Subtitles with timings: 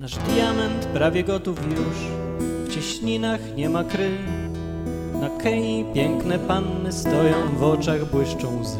[0.00, 1.96] Nasz diament prawie gotów już,
[2.64, 4.10] w cieśninach nie ma kry.
[5.20, 8.78] Na kei piękne panny stoją, w oczach błyszczą łzy.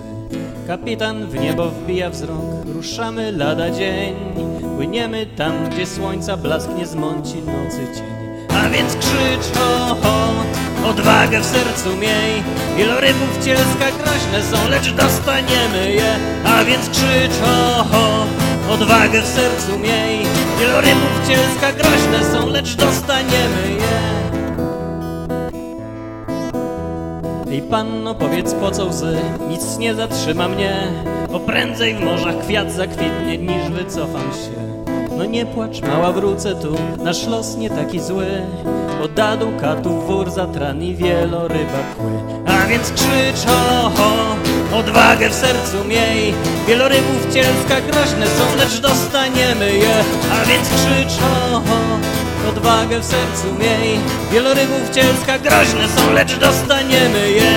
[0.67, 4.15] Kapitan w niebo wbija wzrok, ruszamy lada dzień.
[4.77, 8.47] Płyniemy tam, gdzie słońca blask nie zmąci nocy cień.
[8.49, 10.29] A więc krzycz ho, ho,
[10.91, 12.43] odwagę w sercu miej.
[12.77, 16.17] Wielorybów cielska groźne są, lecz dostaniemy je.
[16.45, 18.27] A więc krzycz ho, ho,
[18.71, 20.19] odwagę w sercu miej.
[20.61, 24.21] Wielorybów cielska groźne są, lecz dostaniemy je.
[27.53, 29.17] Ej panno, powiedz po co łzy,
[29.49, 30.87] nic nie zatrzyma mnie,
[31.33, 34.61] bo prędzej w morzach kwiat zakwitnie, niż wycofam się.
[35.19, 38.27] No nie płacz, mała, wrócę tu, nasz los nie taki zły,
[39.01, 42.11] bo dadu katów wór zatran i wieloryba kły.
[42.47, 44.37] A więc krzycz ho, ho,
[44.81, 46.35] odwagę w sercu miej,
[46.69, 50.05] wielorybów cielska groźne są, lecz dostaniemy je.
[50.33, 51.81] A więc krzycz ho, ho,
[52.49, 53.99] Odwagę w sercu miej.
[54.33, 57.53] Wielorybów cielska groźne są, lecz dostaniemy je.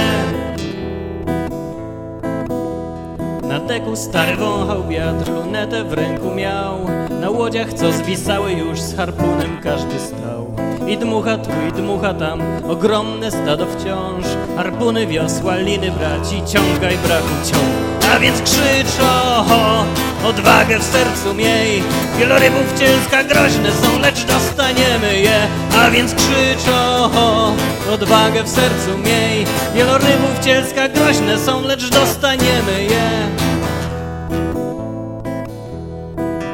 [3.48, 6.90] Na deku stary wąchał wiatr Lunetę w ręku miał.
[7.22, 10.56] Na łodziach, co zwisały już Z harpunem każdy stał
[10.88, 12.42] I dmucha tu, i dmucha tam.
[12.70, 17.94] Ogromne stado wciąż Harpuny, wiosła, liny braci Ciągaj brachu, ciąg.
[18.16, 19.86] A więc krzycz o, ho,
[20.30, 21.84] odwagę w sercu miej.
[22.20, 25.48] Wielorybów cielska groźne są, lecz dostaniemy je.
[25.78, 27.54] A więc krzycz o, ho,
[27.94, 29.46] odwagę w sercu miej.
[29.76, 33.10] Wielorybów cielska groźne są, lecz dostaniemy je.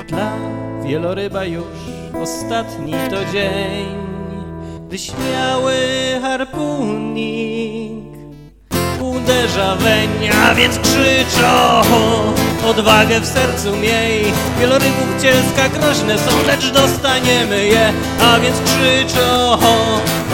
[0.08, 0.31] Dla
[0.83, 1.64] wieloryba już
[2.21, 4.08] ostatni to dzień
[4.89, 5.75] Gdy śmiały
[6.21, 8.03] harpunik
[9.01, 10.09] uderza weń,
[10.43, 11.83] a więc krzycz o,
[12.69, 14.33] odwagę w sercu miej.
[14.59, 19.59] Wielorybów cielska groźne są, lecz dostaniemy je, a więc krzycz o,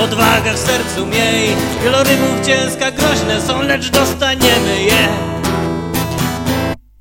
[0.03, 1.49] odwagę w sercu miej.
[1.83, 5.34] Wielorybów cielska groźne są, lecz dostaniemy je.